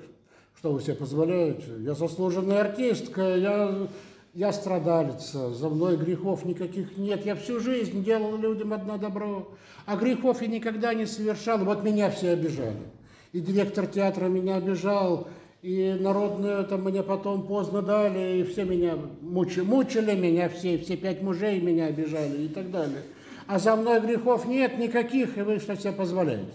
что 0.58 0.72
вы 0.72 0.82
себе 0.82 0.94
позволяете? 0.94 1.66
Я 1.78 1.94
заслуженная 1.94 2.62
артистка, 2.62 3.36
я, 3.36 3.88
я 4.34 4.52
страдалица, 4.52 5.50
за 5.50 5.68
мной 5.68 5.96
грехов 5.96 6.44
никаких 6.44 6.96
нет. 6.96 7.24
Я 7.24 7.36
всю 7.36 7.60
жизнь 7.60 8.02
делал 8.02 8.36
людям 8.36 8.72
одно 8.72 8.98
добро, 8.98 9.52
а 9.86 9.94
грехов 9.94 10.42
я 10.42 10.48
никогда 10.48 10.92
не 10.92 11.06
совершал. 11.06 11.58
Вот 11.58 11.84
меня 11.84 12.10
все 12.10 12.30
обижали. 12.30 12.82
И 13.30 13.38
директор 13.38 13.86
театра 13.86 14.26
меня 14.26 14.56
обижал, 14.56 15.28
и 15.62 15.96
народную 15.98 16.66
там 16.66 16.82
мне 16.82 17.02
потом 17.02 17.46
поздно 17.46 17.82
дали, 17.82 18.40
и 18.40 18.44
все 18.44 18.64
меня 18.64 18.98
мучили, 19.20 19.62
мучили 19.62 20.14
меня 20.14 20.48
все, 20.48 20.76
все 20.76 20.96
пять 20.96 21.22
мужей 21.22 21.60
меня 21.60 21.86
обижали 21.86 22.42
и 22.42 22.48
так 22.48 22.70
далее 22.70 23.02
а 23.46 23.58
за 23.58 23.76
мной 23.76 24.00
грехов 24.00 24.46
нет 24.46 24.78
никаких, 24.78 25.36
и 25.36 25.42
вы 25.42 25.58
что 25.58 25.76
себе 25.76 25.92
позволяете. 25.92 26.52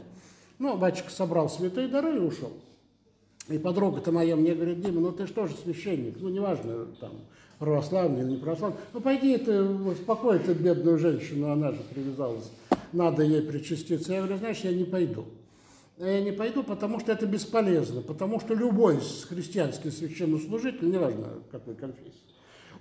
Ну, 0.60 0.78
батюшка 0.78 1.12
собрал 1.12 1.50
святые 1.50 1.88
дары 1.88 2.16
и 2.16 2.20
ушел. 2.20 2.54
И 3.50 3.58
подруга-то 3.58 4.12
моя 4.12 4.36
мне 4.36 4.54
говорит, 4.54 4.82
Дима, 4.82 5.00
ну 5.00 5.12
ты 5.12 5.28
что 5.28 5.48
же 5.48 5.56
священник, 5.56 6.18
ну 6.20 6.30
неважно, 6.30 6.88
там, 7.00 7.12
православный 7.60 8.22
или 8.22 8.32
не 8.32 8.38
православный, 8.38 8.80
ну 8.94 9.00
пойди 9.00 9.38
ты, 9.38 9.62
успокой 9.62 10.40
ты 10.40 10.54
бедную 10.54 10.98
женщину, 10.98 11.52
она 11.52 11.72
же 11.72 11.80
привязалась, 11.94 12.52
надо 12.92 13.24
ей 13.24 13.42
причаститься. 13.42 14.14
Я 14.14 14.22
говорю, 14.22 14.38
знаешь, 14.38 14.60
я 14.62 14.74
не 14.74 14.84
пойду. 14.84 15.26
Я 15.98 16.22
не 16.22 16.32
пойду, 16.32 16.64
потому 16.64 17.00
что 17.00 17.12
это 17.12 17.26
бесполезно, 17.26 18.02
потому 18.02 18.40
что 18.40 18.54
любой 18.54 19.00
христианский 19.28 19.90
священнослужитель, 19.90 20.92
неважно 20.92 21.42
какой 21.52 21.76
конфессии, 21.76 22.14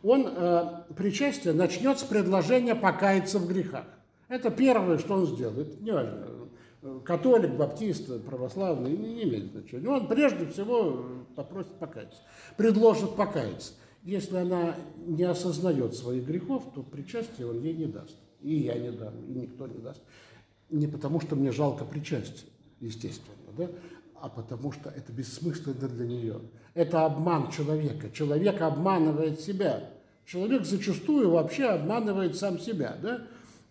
он 0.02 0.26
э, 0.26 0.82
причастие 0.94 1.54
начнет 1.54 1.99
с 1.99 2.02
предложения 2.02 2.75
покаяться 2.75 3.38
в 3.38 3.49
грехах. 3.49 3.87
Это 4.28 4.50
первое, 4.50 4.99
что 4.99 5.14
он 5.14 5.26
сделает. 5.26 5.80
Неважно, 5.80 6.26
католик, 7.04 7.52
баптист, 7.52 8.23
православный, 8.25 8.96
не 8.96 9.25
имеет 9.25 9.52
значения. 9.52 9.88
Он 9.88 10.06
прежде 10.08 10.46
всего 10.46 11.06
попросит 11.35 11.73
покаяться, 11.78 12.20
предложит 12.56 13.16
покаяться. 13.16 13.73
Если 14.02 14.37
она 14.37 14.76
не 14.99 15.25
осознает 15.25 15.94
своих 15.94 16.25
грехов, 16.26 16.64
то 16.75 16.82
причастие 16.82 17.49
он 17.49 17.61
ей 17.61 17.73
не 17.73 17.87
даст. 17.87 18.16
И 18.42 18.56
я 18.56 18.75
не 18.75 18.90
дам, 18.90 19.14
и 19.26 19.32
никто 19.32 19.66
не 19.66 19.78
даст. 19.78 20.02
Не 20.68 20.87
потому, 20.87 21.20
что 21.20 21.35
мне 21.35 21.50
жалко 21.50 21.85
причастие, 21.85 22.50
естественно, 22.80 23.37
да? 23.56 23.68
а 24.21 24.28
потому 24.28 24.73
что 24.73 24.90
это 24.90 25.12
бессмысленно 25.12 25.88
для 25.88 26.06
нее. 26.06 26.40
Это 26.75 27.04
обман 27.04 27.50
человека. 27.50 28.11
Человек 28.11 28.61
обманывает 28.61 29.40
себя. 29.40 29.90
Человек 30.26 30.64
зачастую 30.64 31.30
вообще 31.30 31.66
обманывает 31.66 32.37
сам 32.37 32.59
себя. 32.59 32.97
Да? 33.02 33.23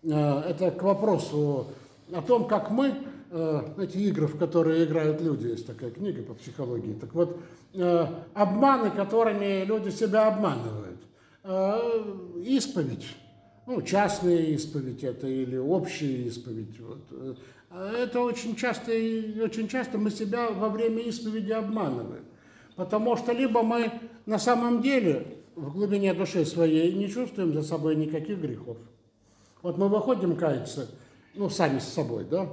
Э, 0.02 0.50
это 0.50 0.70
к 0.70 0.82
вопросу 0.82 1.68
о 2.12 2.22
том, 2.22 2.46
как 2.46 2.70
мы, 2.70 2.94
э, 3.30 3.62
эти 3.78 3.98
игры, 3.98 4.26
в 4.26 4.38
которые 4.38 4.84
играют 4.84 5.20
люди, 5.20 5.48
есть 5.48 5.66
такая 5.66 5.90
книга 5.90 6.22
по 6.22 6.34
психологии. 6.34 6.94
Так 6.94 7.14
вот, 7.14 7.38
э, 7.74 8.06
обманы, 8.34 8.90
которыми 8.90 9.64
люди 9.64 9.90
себя 9.90 10.28
обманывают. 10.28 10.96
Исповедь, 12.44 13.06
ну, 13.68 13.80
частная 13.80 14.38
исповедь 14.38 15.04
это 15.04 15.28
или 15.28 15.56
общая 15.56 16.24
исповедь. 16.24 16.80
Вот. 16.80 17.38
Это 17.76 18.20
очень 18.20 18.56
часто, 18.56 18.90
очень 18.90 19.68
часто 19.68 19.98
мы 19.98 20.10
себя 20.10 20.48
во 20.50 20.70
время 20.70 21.02
исповеди 21.02 21.52
обманываем. 21.52 22.24
Потому 22.74 23.16
что 23.16 23.32
либо 23.32 23.62
мы 23.62 23.92
на 24.24 24.38
самом 24.38 24.80
деле 24.80 25.26
в 25.54 25.72
глубине 25.72 26.14
души 26.14 26.46
своей 26.46 26.92
не 26.92 27.08
чувствуем 27.10 27.52
за 27.52 27.62
собой 27.62 27.96
никаких 27.96 28.38
грехов, 28.38 28.78
вот 29.62 29.78
мы 29.78 29.88
выходим 29.88 30.36
каяться, 30.36 30.88
ну, 31.34 31.50
сами 31.50 31.78
с 31.78 31.88
собой, 31.88 32.24
да, 32.24 32.48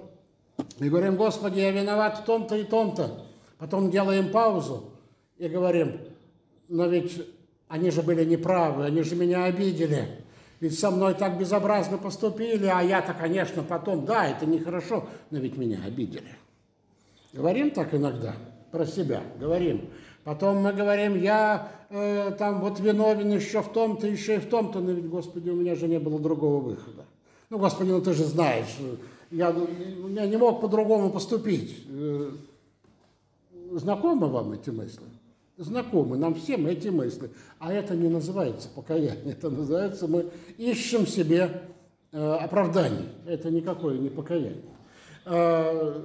и 0.80 0.90
говорим, 0.90 1.16
Господи, 1.16 1.60
я 1.60 1.72
виноват 1.72 2.20
в 2.20 2.26
том-то 2.26 2.56
и 2.56 2.64
том-то. 2.64 3.26
Потом 3.58 3.92
делаем 3.92 4.32
паузу 4.32 4.92
и 5.38 5.48
говорим, 5.48 6.00
но 6.68 6.86
ведь 6.86 7.22
они 7.68 7.92
же 7.92 8.02
были 8.02 8.24
неправы, 8.26 8.86
они 8.86 9.04
же 9.04 9.16
меня 9.16 9.46
обидели. 9.46 10.23
Ведь 10.64 10.80
со 10.80 10.92
мной 10.92 11.14
так 11.14 11.38
безобразно 11.38 11.98
поступили, 11.98 12.68
а 12.68 12.82
я-то, 12.82 13.14
конечно, 13.14 13.64
потом, 13.64 14.06
да, 14.06 14.30
это 14.30 14.46
нехорошо, 14.46 15.04
но 15.30 15.40
ведь 15.40 15.58
меня 15.58 15.82
обидели. 15.86 16.38
Говорим 17.34 17.72
так 17.72 17.94
иногда 17.94 18.34
про 18.72 18.86
себя, 18.86 19.24
говорим. 19.38 19.90
Потом 20.24 20.60
мы 20.60 20.72
говорим, 20.72 21.22
я 21.22 21.70
э, 21.90 22.32
там 22.40 22.62
вот 22.62 22.80
виновен 22.80 23.30
еще 23.34 23.62
в 23.62 23.74
том-то, 23.74 24.08
еще 24.08 24.36
и 24.36 24.38
в 24.38 24.48
том-то, 24.48 24.80
но 24.80 24.92
ведь, 24.92 25.10
Господи, 25.10 25.50
у 25.50 25.56
меня 25.58 25.76
же 25.76 25.90
не 25.90 26.00
было 26.00 26.18
другого 26.18 26.62
выхода. 26.62 27.04
Ну, 27.50 27.58
Господи, 27.58 27.90
ну 27.90 28.00
ты 28.00 28.14
же 28.14 28.24
знаешь, 28.24 28.78
я, 29.32 29.54
я 30.12 30.26
не 30.28 30.38
мог 30.38 30.62
по-другому 30.62 31.10
поступить. 31.10 31.78
Э, 31.90 32.32
знакомы 33.74 34.28
вам 34.28 34.54
эти 34.54 34.70
мысли? 34.70 35.04
Знакомы 35.64 36.18
нам 36.18 36.36
всем 36.36 36.68
эти 36.68 36.90
мысли. 36.90 37.30
А 37.60 37.72
это 37.72 37.96
не 37.96 38.10
называется 38.10 38.68
покаяние, 38.70 39.32
это 39.32 39.50
называется 39.50 40.08
мы 40.08 40.30
ищем 40.58 41.08
себе 41.08 41.62
э, 42.12 42.34
оправданий. 42.36 43.10
Это 43.26 43.50
никакое 43.50 43.98
не 43.98 44.10
покаяние. 44.10 44.64
Э, 45.26 46.02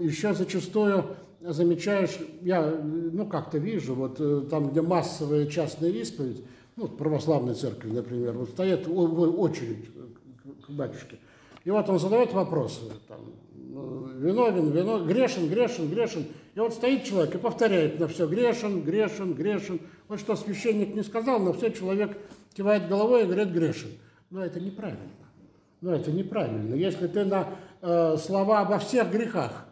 еще 0.00 0.32
зачастую 0.34 1.16
замечаешь, 1.40 2.16
я 2.42 2.62
ну 2.62 3.26
как-то 3.26 3.58
вижу, 3.58 3.94
вот 3.94 4.20
э, 4.20 4.42
там, 4.48 4.70
где 4.70 4.80
массовая 4.80 5.46
частная 5.46 5.90
исповедь, 5.90 6.42
ну, 6.76 6.86
православной 6.88 7.54
церкви, 7.54 7.90
например, 7.90 8.32
вот 8.34 8.50
стоят 8.50 8.86
очередь 8.86 9.90
к 10.66 10.70
батюшке, 10.70 11.18
и 11.64 11.70
вот 11.70 11.88
он 11.88 11.98
задает 11.98 12.32
вопросы, 12.32 12.82
там, 13.08 13.18
виновен, 13.76 14.70
виновен, 14.70 15.06
грешен, 15.06 15.48
грешен, 15.48 15.88
грешен. 15.88 16.26
И 16.54 16.60
вот 16.60 16.72
стоит 16.72 17.04
человек 17.04 17.34
и 17.34 17.38
повторяет 17.38 18.00
на 18.00 18.08
все 18.08 18.26
грешен, 18.26 18.82
грешен, 18.82 19.34
грешен. 19.34 19.80
Вот 20.08 20.20
что 20.20 20.36
священник 20.36 20.94
не 20.94 21.02
сказал, 21.02 21.38
но 21.40 21.52
все 21.52 21.70
человек 21.70 22.16
кивает 22.54 22.88
головой 22.88 23.22
и 23.22 23.26
говорит 23.26 23.48
грешен. 23.48 23.90
Но 24.30 24.44
это 24.44 24.60
неправильно. 24.60 25.10
Но 25.80 25.94
это 25.94 26.10
неправильно. 26.10 26.74
Если 26.74 27.06
ты 27.06 27.24
на 27.24 27.48
э, 27.82 28.16
слова 28.16 28.60
обо 28.60 28.78
всех 28.78 29.10
грехах, 29.10 29.66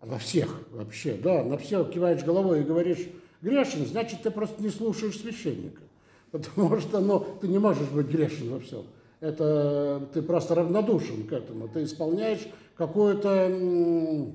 обо 0.00 0.18
всех 0.18 0.62
вообще, 0.72 1.14
да, 1.14 1.44
на 1.44 1.56
все 1.58 1.84
киваешь 1.84 2.24
головой 2.24 2.60
и 2.60 2.64
говоришь 2.64 3.06
грешен, 3.40 3.86
значит, 3.86 4.22
ты 4.22 4.30
просто 4.30 4.62
не 4.62 4.70
слушаешь 4.70 5.18
священника. 5.18 5.82
Потому 6.32 6.80
что, 6.80 7.00
ну, 7.00 7.24
ты 7.40 7.48
не 7.48 7.58
можешь 7.58 7.88
быть 7.88 8.08
грешен 8.08 8.50
во 8.50 8.60
всем. 8.60 8.84
Это 9.20 10.08
ты 10.12 10.22
просто 10.22 10.54
равнодушен 10.54 11.26
к 11.26 11.32
этому. 11.32 11.68
Ты 11.68 11.84
исполняешь 11.84 12.46
какую-то... 12.76 14.32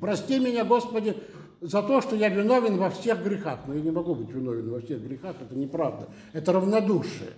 Прости 0.00 0.38
меня, 0.38 0.64
Господи, 0.64 1.16
за 1.60 1.82
то, 1.82 2.00
что 2.00 2.16
я 2.16 2.28
виновен 2.28 2.76
во 2.76 2.90
всех 2.90 3.22
грехах. 3.22 3.60
Но 3.66 3.74
я 3.74 3.80
не 3.80 3.90
могу 3.90 4.14
быть 4.14 4.30
виновен 4.30 4.70
во 4.70 4.80
всех 4.80 5.00
грехах, 5.00 5.36
это 5.40 5.56
неправда. 5.56 6.08
Это 6.32 6.52
равнодушие. 6.52 7.30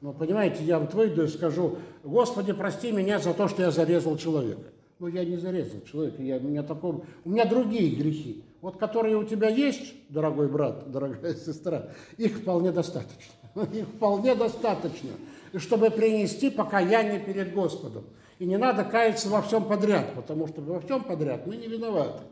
Но 0.00 0.12
понимаете, 0.12 0.64
я 0.64 0.78
вот 0.78 0.94
выйду 0.94 1.24
и 1.24 1.28
скажу, 1.28 1.78
Господи, 2.02 2.52
прости 2.52 2.90
меня 2.90 3.18
за 3.18 3.34
то, 3.34 3.48
что 3.48 3.62
я 3.62 3.70
зарезал 3.70 4.16
человека. 4.16 4.70
Ну, 4.98 5.06
я 5.06 5.24
не 5.24 5.36
зарезал 5.36 5.80
человека, 5.90 6.22
я, 6.22 6.36
у, 6.36 6.40
меня 6.40 6.62
такого, 6.62 7.04
у 7.24 7.30
меня 7.30 7.46
другие 7.46 7.96
грехи. 7.96 8.44
Вот 8.60 8.76
которые 8.76 9.16
у 9.16 9.24
тебя 9.24 9.48
есть, 9.48 9.94
дорогой 10.10 10.48
брат, 10.50 10.90
дорогая 10.90 11.34
сестра, 11.34 11.88
их 12.18 12.38
вполне 12.38 12.70
достаточно. 12.70 13.39
Их 13.72 13.86
вполне 13.86 14.34
достаточно, 14.34 15.10
чтобы 15.56 15.90
принести 15.90 16.50
покаяние 16.50 17.20
перед 17.20 17.52
Господом. 17.52 18.04
И 18.38 18.46
не 18.46 18.56
надо 18.56 18.84
каяться 18.84 19.28
во 19.28 19.42
всем 19.42 19.64
подряд, 19.64 20.14
потому 20.14 20.48
что 20.48 20.62
во 20.62 20.80
всем 20.80 21.04
подряд 21.04 21.46
мы 21.46 21.56
не 21.56 21.66
виноваты. 21.66 22.22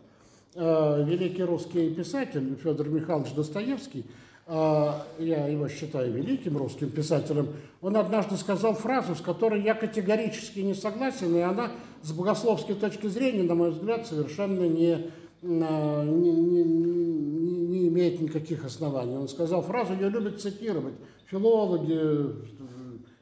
Э, 0.54 1.04
великий 1.06 1.44
русский 1.44 1.94
писатель 1.94 2.58
Федор 2.62 2.88
Михайлович 2.88 3.32
Достоевский, 3.32 4.06
э, 4.46 4.92
я 5.18 5.46
его 5.46 5.68
считаю 5.68 6.10
великим 6.10 6.56
русским 6.56 6.88
писателем, 6.88 7.50
он 7.82 7.96
однажды 7.98 8.36
сказал 8.38 8.74
фразу, 8.74 9.14
с 9.14 9.20
которой 9.20 9.62
я 9.62 9.74
категорически 9.74 10.60
не 10.60 10.72
согласен, 10.72 11.36
и 11.36 11.40
она 11.40 11.70
с 12.02 12.12
богословской 12.12 12.74
точки 12.74 13.06
зрения, 13.08 13.42
на 13.42 13.54
мой 13.54 13.70
взгляд, 13.70 14.06
совершенно 14.06 14.66
не, 14.66 15.10
не, 15.42 16.30
не, 16.30 16.64
не 16.64 17.88
имеет 17.88 18.20
никаких 18.20 18.64
оснований. 18.64 19.16
Он 19.16 19.28
сказал 19.28 19.62
фразу, 19.62 19.94
ее 19.94 20.08
любят 20.08 20.40
цитировать 20.40 20.94
филологи, 21.26 22.34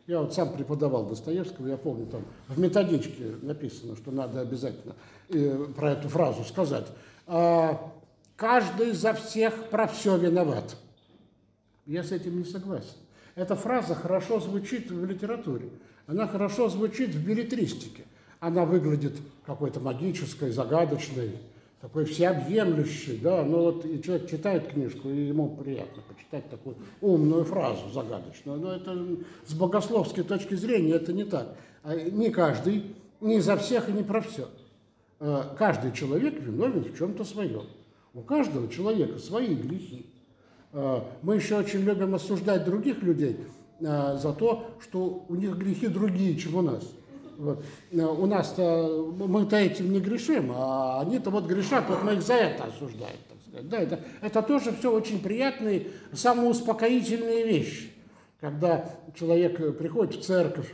я 0.07 0.21
вот 0.21 0.33
сам 0.33 0.53
преподавал 0.53 1.07
Достоевского, 1.07 1.67
я 1.67 1.77
помню, 1.77 2.07
там 2.07 2.25
в 2.49 2.59
методичке 2.59 3.35
написано, 3.43 3.97
что 3.97 4.13
надо 4.13 4.41
обязательно 4.41 4.95
про 5.75 5.93
эту 5.93 6.09
фразу 6.09 6.45
сказать. 6.45 6.87
А, 7.27 7.93
каждый 8.37 8.93
за 8.93 9.15
всех 9.15 9.69
про 9.69 9.89
все 9.89 10.17
виноват. 10.17 10.77
Я 11.87 12.05
с 12.05 12.13
этим 12.13 12.39
не 12.39 12.45
согласен. 12.45 12.97
Эта 13.35 13.57
фраза 13.57 13.95
хорошо 13.95 14.39
звучит 14.39 14.91
в 14.91 15.05
литературе, 15.05 15.71
она 16.07 16.29
хорошо 16.29 16.69
звучит 16.69 17.11
в 17.11 17.27
билетристике. 17.27 18.05
Она 18.39 18.65
выглядит 18.65 19.15
какой-то 19.45 19.81
магической, 19.81 20.51
загадочной, 20.51 21.39
такой 21.81 22.05
всеобъемлющей, 22.07 23.19
да, 23.19 23.45
но 23.45 23.65
вот 23.65 23.85
и 23.85 24.03
человек 24.03 24.31
читает 24.31 24.69
книжку, 24.69 25.09
и 25.09 25.27
ему 25.27 25.57
приятно 25.57 26.03
почитать 26.09 26.49
такую 26.49 26.77
умную 27.01 27.45
фразу 27.45 27.91
загадочную, 27.91 28.59
но 28.59 28.73
это 28.73 28.99
с 29.47 29.55
богословской 29.55 30.25
точки 30.25 30.55
зрения 30.55 30.95
это 30.95 31.13
не 31.13 31.25
так. 31.25 31.55
А 31.83 31.95
не 31.95 32.31
каждый, 32.31 32.95
не 33.21 33.41
за 33.41 33.57
всех 33.57 33.89
и 33.89 33.93
не 33.93 34.03
про 34.03 34.21
все. 34.23 34.49
Э, 35.21 35.43
каждый 35.59 35.93
человек 35.93 36.41
виновен 36.41 36.85
в 36.85 36.97
чем-то 36.97 37.25
своем. 37.25 37.67
У 38.15 38.23
каждого 38.23 38.69
человека 38.69 39.19
свои 39.19 39.55
грехи. 39.55 40.07
Э, 40.73 41.03
мы 41.23 41.37
еще 41.37 41.59
очень 41.59 41.81
любим 41.81 42.15
осуждать 42.15 42.65
других 42.65 43.03
людей 43.03 43.37
за 43.79 44.33
то, 44.33 44.71
что 44.81 45.27
у 45.29 45.35
них 45.35 45.55
грехи 45.59 45.89
другие, 45.89 46.35
чем 46.39 46.55
у 46.55 46.63
нас. 46.63 46.91
Вот. 47.37 47.65
У 47.93 48.27
нас-то 48.27 49.13
мы-то 49.19 49.57
этим 49.57 49.93
не 49.93 50.01
грешим, 50.01 50.53
а 50.55 51.01
они-то 51.01 51.31
вот 51.31 51.47
грешат, 51.47 51.85
вот 51.89 52.03
мы 52.03 52.15
их 52.15 52.23
за 52.23 52.35
это 52.35 52.65
осуждаем, 52.65 53.19
так 53.29 53.39
сказать. 53.47 53.69
Да, 53.69 53.79
это, 53.79 54.01
это 54.23 54.43
тоже 54.43 54.75
все 54.79 54.93
очень 54.93 55.21
приятные, 55.21 55.89
самоуспокоительные 56.13 57.47
вещи. 57.47 57.93
Когда 58.41 58.91
человек 59.19 59.77
приходит 59.79 60.17
в 60.17 60.25
церковь, 60.25 60.73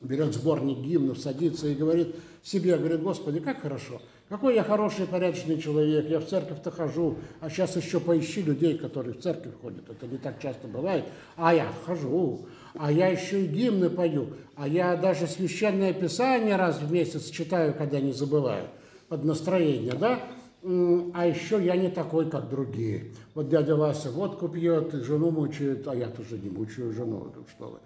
берет 0.00 0.34
сборник 0.34 0.78
гимнов, 0.78 1.18
садится 1.18 1.68
и 1.68 1.74
говорит 1.74 2.14
себе, 2.42 2.76
говорит, 2.76 3.02
Господи, 3.02 3.40
как 3.40 3.60
хорошо, 3.60 4.00
какой 4.28 4.54
я 4.54 4.62
хороший, 4.62 5.06
порядочный 5.06 5.60
человек, 5.60 6.08
я 6.08 6.20
в 6.20 6.26
церковь-то 6.26 6.70
хожу, 6.70 7.16
а 7.40 7.48
сейчас 7.48 7.76
еще 7.76 7.98
поищи 7.98 8.42
людей, 8.42 8.76
которые 8.76 9.14
в 9.14 9.20
церковь 9.20 9.54
ходят, 9.60 9.88
это 9.88 10.06
не 10.06 10.18
так 10.18 10.40
часто 10.40 10.68
бывает, 10.68 11.04
а 11.36 11.54
я 11.54 11.66
хожу, 11.84 12.46
а 12.78 12.92
я 12.92 13.08
еще 13.08 13.44
и 13.44 13.46
гимны 13.46 13.90
пою, 13.90 14.28
а 14.56 14.68
я 14.68 14.96
даже 14.96 15.26
священное 15.26 15.92
писание 15.92 16.56
раз 16.56 16.80
в 16.80 16.90
месяц 16.92 17.30
читаю, 17.30 17.74
когда 17.74 18.00
не 18.00 18.12
забываю, 18.12 18.64
под 19.08 19.24
настроение, 19.24 19.94
да, 19.94 20.20
а 20.62 21.26
еще 21.26 21.62
я 21.64 21.76
не 21.76 21.88
такой, 21.88 22.28
как 22.30 22.48
другие. 22.48 23.12
Вот 23.34 23.48
дядя 23.48 23.76
Вася 23.76 24.10
водку 24.10 24.48
пьет, 24.48 24.92
жену 24.92 25.30
мучает, 25.30 25.86
а 25.86 25.94
я 25.94 26.08
тоже 26.08 26.38
не 26.38 26.50
мучаю 26.50 26.92
жену, 26.92 27.32
что 27.48 27.68
вы. 27.68 27.78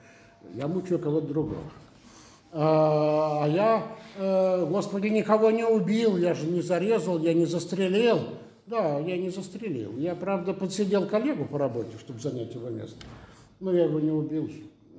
Я 0.55 0.69
мучаю 0.69 0.99
кого-то 0.99 1.27
другого. 1.27 1.63
А, 2.55 3.45
а 3.45 3.49
я, 3.49 3.87
э, 4.19 4.67
Господи, 4.67 5.07
никого 5.09 5.51
не 5.51 5.65
убил, 5.65 6.19
я 6.19 6.35
же 6.35 6.47
не 6.47 6.61
зарезал, 6.61 7.19
я 7.19 7.33
не 7.33 7.47
застрелил. 7.47 8.21
Да, 8.67 8.99
я 9.01 9.17
не 9.17 9.31
застрелил. 9.31 9.97
Я, 9.97 10.15
правда, 10.15 10.53
подсидел 10.53 11.07
коллегу 11.07 11.45
по 11.45 11.59
работе, 11.59 11.97
чтобы 11.99 12.21
занять 12.21 12.55
его 12.55 12.69
место. 12.69 12.99
Но 13.61 13.73
я 13.73 13.85
его 13.85 14.01
не 14.01 14.11
убил. 14.11 14.51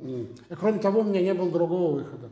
И, 0.04 0.28
кроме 0.60 0.80
того, 0.80 1.02
у 1.02 1.04
меня 1.04 1.22
не 1.22 1.34
было 1.34 1.50
другого 1.50 1.96
выхода. 1.96 2.30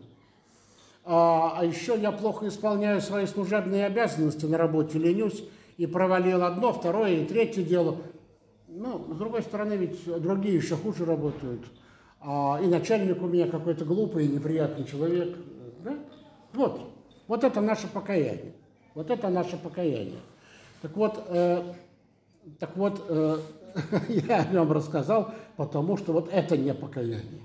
А, 1.03 1.53
а 1.57 1.65
еще 1.65 1.97
я 1.99 2.11
плохо 2.11 2.47
исполняю 2.47 3.01
свои 3.01 3.25
служебные 3.25 3.85
обязанности 3.85 4.45
на 4.45 4.57
работе, 4.57 4.99
ленюсь 4.99 5.43
и 5.77 5.87
провалил 5.87 6.43
одно, 6.43 6.73
второе 6.73 7.21
и 7.21 7.25
третье 7.25 7.63
дело. 7.63 7.97
Ну, 8.67 9.13
с 9.13 9.17
другой 9.17 9.41
стороны, 9.41 9.73
ведь 9.73 10.05
другие 10.21 10.55
еще 10.55 10.75
хуже 10.75 11.05
работают. 11.05 11.61
А, 12.19 12.59
и 12.61 12.67
начальник 12.67 13.21
у 13.21 13.27
меня 13.27 13.47
какой-то 13.47 13.85
глупый 13.85 14.25
и 14.25 14.29
неприятный 14.29 14.85
человек. 14.85 15.35
Да? 15.83 15.97
Вот, 16.53 16.81
вот 17.27 17.43
это 17.43 17.61
наше 17.61 17.87
покаяние. 17.87 18.53
Вот 18.93 19.09
это 19.09 19.29
наше 19.29 19.57
покаяние. 19.57 20.19
Так 20.81 20.95
вот, 20.95 21.23
э, 21.29 21.63
так 22.59 22.75
вот 22.75 23.03
э, 23.07 23.39
я 24.09 24.41
о 24.41 24.51
нем 24.51 24.71
рассказал, 24.71 25.33
потому 25.55 25.97
что 25.97 26.13
вот 26.13 26.29
это 26.31 26.57
не 26.57 26.73
покаяние. 26.73 27.41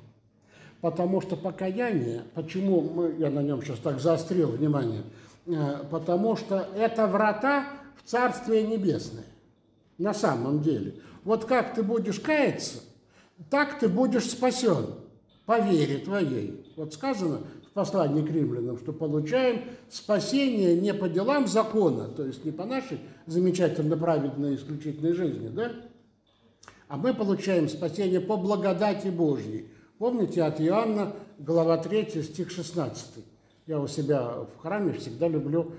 Потому 0.86 1.20
что 1.20 1.34
покаяние, 1.34 2.22
почему 2.34 2.80
мы, 2.80 3.16
я 3.18 3.28
на 3.28 3.40
нем 3.40 3.60
сейчас 3.60 3.80
так 3.80 3.98
заострил 3.98 4.50
внимание, 4.50 5.02
э, 5.46 5.84
потому 5.90 6.36
что 6.36 6.68
это 6.76 7.08
врата 7.08 7.66
в 7.96 8.08
Царствие 8.08 8.62
Небесное. 8.62 9.24
На 9.98 10.14
самом 10.14 10.62
деле. 10.62 10.94
Вот 11.24 11.44
как 11.44 11.74
ты 11.74 11.82
будешь 11.82 12.20
каяться– 12.20 12.78
так 13.50 13.80
ты 13.80 13.88
будешь 13.88 14.30
спасен 14.30 14.86
по 15.44 15.58
вере 15.60 15.98
твоей. 15.98 16.64
Вот 16.76 16.94
сказано 16.94 17.40
в 17.68 17.72
послании 17.72 18.24
к 18.24 18.30
римлянам, 18.30 18.78
что 18.78 18.92
получаем 18.92 19.62
спасение 19.90 20.80
не 20.80 20.94
по 20.94 21.08
делам 21.08 21.46
закона, 21.46 22.08
то 22.08 22.24
есть 22.24 22.44
не 22.44 22.50
по 22.50 22.64
нашей 22.64 23.00
замечательно 23.26 23.96
праведной 23.96 24.54
исключительной 24.54 25.12
жизни, 25.12 25.48
да? 25.48 25.72
А 26.88 26.96
мы 26.96 27.12
получаем 27.12 27.68
спасение 27.68 28.20
по 28.20 28.36
благодати 28.36 29.08
Божьей. 29.08 29.68
Помните 29.98 30.42
от 30.42 30.60
Иоанна, 30.60 31.12
глава 31.38 31.76
3, 31.76 32.22
стих 32.22 32.50
16. 32.50 33.24
Я 33.66 33.80
у 33.80 33.88
себя 33.88 34.22
в 34.54 34.60
храме 34.60 34.92
всегда 34.92 35.28
люблю, 35.28 35.72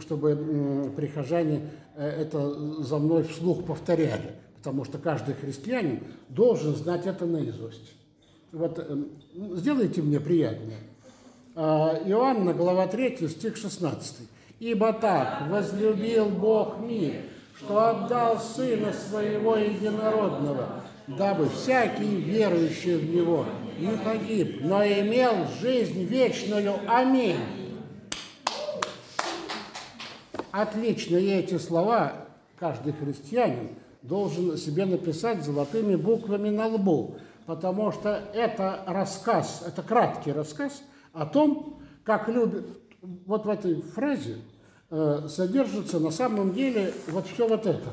чтобы 0.00 0.92
прихожане 0.96 1.70
э, 1.96 2.06
это 2.06 2.82
за 2.82 2.98
мной 2.98 3.24
вслух 3.24 3.64
повторяли 3.64 4.36
потому 4.66 4.84
что 4.84 4.98
каждый 4.98 5.36
христианин 5.36 6.00
должен 6.28 6.74
знать 6.74 7.06
это 7.06 7.24
наизусть. 7.24 7.92
Вот 8.50 8.80
эм, 8.80 9.10
сделайте 9.32 10.02
мне 10.02 10.18
приятнее. 10.18 10.80
А, 11.54 11.96
Иоанна, 12.04 12.52
глава 12.52 12.88
3, 12.88 13.28
стих 13.28 13.56
16. 13.56 14.28
«Ибо 14.58 14.92
так 14.92 15.48
возлюбил 15.48 16.30
Бог 16.30 16.80
мир, 16.80 17.14
что 17.56 17.78
отдал 17.78 18.40
Сына 18.40 18.92
Своего 18.92 19.54
Единородного, 19.54 20.82
дабы 21.06 21.48
всякий 21.48 22.16
верующий 22.16 22.96
в 22.96 23.14
Него 23.14 23.46
не 23.78 23.96
погиб, 23.98 24.58
но 24.62 24.84
имел 24.84 25.46
жизнь 25.60 26.04
вечную. 26.04 26.74
Аминь». 26.88 27.36
Отлично, 30.50 31.16
и 31.16 31.28
эти 31.28 31.58
слова 31.58 32.26
каждый 32.58 32.92
христианин– 32.92 33.70
должен 34.06 34.56
себе 34.56 34.86
написать 34.86 35.44
золотыми 35.44 35.96
буквами 35.96 36.50
на 36.50 36.68
лбу, 36.68 37.16
потому 37.46 37.92
что 37.92 38.22
это 38.34 38.82
рассказ, 38.86 39.64
это 39.66 39.82
краткий 39.82 40.32
рассказ 40.32 40.82
о 41.12 41.26
том, 41.26 41.80
как 42.04 42.28
любят, 42.28 42.66
вот 43.02 43.46
в 43.46 43.48
этой 43.48 43.82
фразе 43.82 44.36
э, 44.90 45.26
содержится 45.28 45.98
на 45.98 46.10
самом 46.10 46.52
деле 46.52 46.92
вот 47.08 47.26
все 47.26 47.48
вот 47.48 47.66
это. 47.66 47.90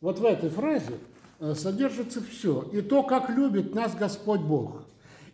Вот 0.00 0.18
в 0.18 0.24
этой 0.24 0.48
фразе 0.48 0.94
содержится 1.54 2.20
все. 2.22 2.68
И 2.72 2.80
то, 2.82 3.02
как 3.02 3.30
любит 3.30 3.74
нас 3.74 3.94
Господь 3.94 4.40
Бог. 4.40 4.84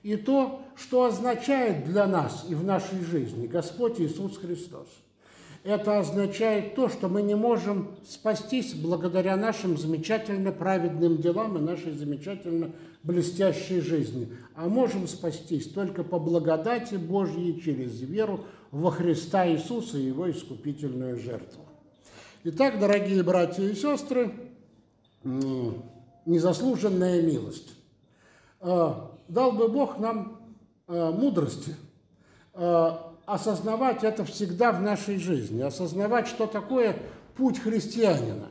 и 0.06 0.14
то, 0.14 0.62
что 0.76 1.06
означает 1.06 1.84
для 1.86 2.06
нас 2.06 2.46
и 2.48 2.54
в 2.54 2.62
нашей 2.62 3.00
жизни 3.00 3.48
Господь 3.48 4.00
Иисус 4.00 4.38
Христос. 4.38 4.86
Это 5.64 5.98
означает 5.98 6.76
то, 6.76 6.88
что 6.88 7.08
мы 7.08 7.22
не 7.22 7.34
можем 7.34 7.96
спастись 8.08 8.72
благодаря 8.74 9.36
нашим 9.36 9.76
замечательно 9.76 10.52
праведным 10.52 11.16
делам 11.16 11.58
и 11.58 11.60
нашей 11.60 11.90
замечательно 11.90 12.70
блестящей 13.02 13.80
жизни, 13.80 14.28
а 14.54 14.68
можем 14.68 15.08
спастись 15.08 15.66
только 15.70 16.04
по 16.04 16.20
благодати 16.20 16.94
Божьей 16.94 17.60
через 17.60 18.00
веру 18.00 18.44
во 18.70 18.92
Христа 18.92 19.48
Иисуса 19.48 19.98
и 19.98 20.04
Его 20.04 20.30
искупительную 20.30 21.18
жертву. 21.18 21.64
Итак, 22.44 22.78
дорогие 22.78 23.24
братья 23.24 23.64
и 23.64 23.74
сестры, 23.74 24.32
незаслуженная 26.26 27.22
милость. 27.22 27.72
А, 28.60 29.12
дал 29.28 29.52
бы 29.52 29.68
Бог 29.68 29.98
нам 29.98 30.40
а, 30.86 31.12
мудрости 31.12 31.74
а, 32.52 33.14
осознавать 33.24 34.04
это 34.04 34.24
всегда 34.24 34.72
в 34.72 34.82
нашей 34.82 35.18
жизни, 35.18 35.62
осознавать, 35.62 36.28
что 36.28 36.46
такое 36.46 36.96
путь 37.36 37.58
христианина. 37.58 38.48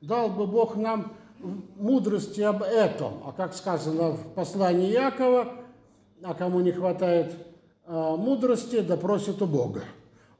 Дал 0.00 0.30
бы 0.30 0.46
Бог 0.46 0.76
нам 0.76 1.12
мудрости 1.76 2.40
об 2.40 2.62
этом, 2.62 3.22
а 3.24 3.32
как 3.32 3.54
сказано 3.54 4.12
в 4.12 4.34
послании 4.34 4.90
Якова, 4.90 5.52
а 6.22 6.34
кому 6.34 6.60
не 6.60 6.72
хватает 6.72 7.34
мудрости, 7.86 8.80
да 8.80 8.96
просит 8.96 9.40
у 9.42 9.46
Бога. 9.46 9.82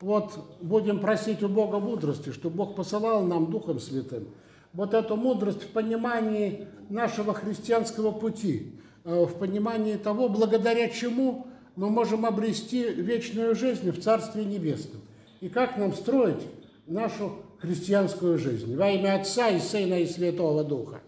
Вот 0.00 0.32
будем 0.60 1.00
просить 1.00 1.42
у 1.42 1.48
Бога 1.48 1.78
мудрости, 1.78 2.32
чтобы 2.32 2.56
Бог 2.56 2.74
посылал 2.74 3.22
нам 3.22 3.50
Духом 3.50 3.78
Святым 3.78 4.28
вот 4.76 4.92
эту 4.92 5.16
мудрость 5.16 5.62
в 5.62 5.68
понимании 5.68 6.68
нашего 6.90 7.32
христианского 7.32 8.12
пути, 8.12 8.74
э, 9.04 9.24
в 9.24 9.38
понимании 9.38 9.96
того, 9.96 10.28
благодаря 10.28 10.88
чему 10.90 11.46
мы 11.76 11.88
можем 11.88 12.26
обрести 12.26 12.84
вечную 12.84 13.54
жизнь 13.54 13.90
в 13.90 14.00
Царстве 14.00 14.44
Небесном. 14.44 15.00
И 15.40 15.48
как 15.48 15.78
нам 15.78 15.94
строить 15.94 16.42
нашу 16.86 17.42
христианскую 17.58 18.38
жизнь. 18.38 18.76
Во 18.76 18.90
имя 18.90 19.18
Отца 19.18 19.48
и 19.48 19.58
Сына 19.58 19.94
и 19.94 20.06
Святого 20.06 20.62
Духа. 20.62 21.00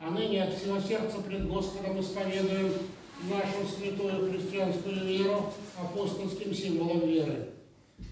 А 0.00 0.10
ныне 0.10 0.44
от 0.44 0.54
всего 0.54 0.78
сердца 0.78 1.18
пред 1.26 1.48
Господом 1.48 2.00
исповедуем 2.00 2.72
нашу 3.22 3.68
святую 3.68 4.30
христианскую 4.30 5.04
веру 5.04 5.52
апостольским 5.78 6.54
символом 6.54 7.00
веры. 7.06 7.48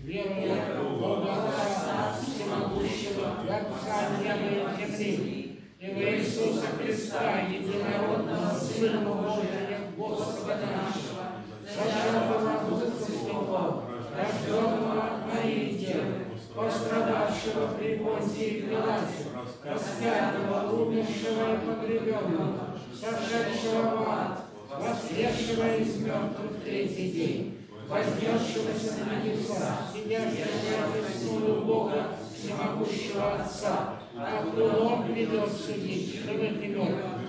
Верую 0.02 0.96
в 0.96 1.00
Бога 1.00 1.32
Отца 1.32 2.16
Всемогущего, 2.22 3.42
Отца 3.42 4.18
неба 4.22 4.72
и 4.80 4.96
земли, 4.96 5.60
и 5.78 5.86
в 5.86 5.98
Иисуса 5.98 6.66
Христа, 6.78 7.40
единородного 7.42 8.58
Сына 8.58 9.00
Божия, 9.00 9.92
Господа 9.96 10.56
нашего, 10.56 11.32
зачатого 11.62 12.70
Духа 12.70 13.04
Святого, 13.04 13.84
рожденного 14.16 15.02
от 15.04 15.34
Марии 15.34 15.76
Девы, 15.76 16.24
пострадавшего 16.54 17.74
при 17.78 17.96
Понтии 17.98 18.62
Пилате, 18.62 19.28
распятого, 19.64 20.82
умершего 20.82 21.54
и 21.54 21.66
погребенного, 21.66 22.78
сошедшего 22.94 23.96
в 23.96 24.08
ад, 24.08 24.43
воскресшего 24.78 25.76
из 25.76 25.96
мертвых 25.98 26.62
третий 26.64 27.10
день, 27.10 27.58
вознесшегося 27.88 29.04
на 29.04 29.24
небеса, 29.24 29.78
сидящего 29.92 30.90
престолу 30.92 31.64
Бога, 31.64 32.16
всемогущего 32.34 33.34
Отца, 33.36 34.00
откуда 34.16 34.78
Он 34.78 35.12
ведет 35.12 35.50
судить 35.52 36.14
живых 36.14 36.62
и 36.62 36.68
мертвых, 36.68 37.20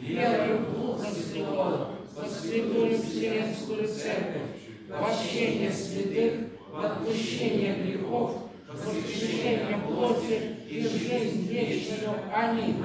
верою 0.00 0.58
в 0.58 0.74
Духа 0.74 1.06
Святого, 1.10 1.90
во 2.14 2.28
святую 2.28 2.98
Вселенскую 2.98 3.88
Церковь, 3.88 4.42
в 4.88 4.92
общение 4.92 5.72
святых, 5.72 6.32
в 6.70 6.84
отпущение 6.84 7.74
грехов, 7.74 8.32
в 8.68 8.86
воскрешение 8.86 9.78
плоти 9.86 10.56
и 10.68 10.82
жизнь 10.82 11.48
вечную. 11.48 12.14
Аминь. 12.32 12.76